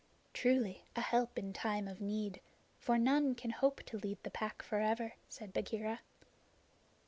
[0.33, 2.41] "Truly, a help in time of need;
[2.79, 5.99] for none can hope to lead the Pack forever," said Bagheera.